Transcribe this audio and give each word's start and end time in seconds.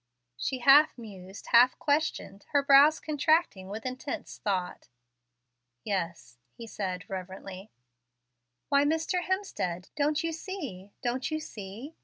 she 0.35 0.57
half 0.57 0.97
mused, 0.97 1.49
half 1.51 1.77
questioned, 1.77 2.47
her 2.53 2.63
brows 2.63 2.99
contracting 2.99 3.69
with 3.69 3.85
intense 3.85 4.39
thought. 4.39 4.89
"Yes," 5.83 6.39
he 6.55 6.65
said 6.65 7.07
reverently. 7.07 7.69
"Why, 8.69 8.83
Mr. 8.83 9.21
Hemstead, 9.23 9.91
don't 9.95 10.23
you 10.23 10.31
see 10.31 10.91
don't 11.03 11.29
you 11.29 11.39
see? 11.39 11.93